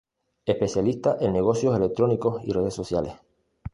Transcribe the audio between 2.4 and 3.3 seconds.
y redes sociales.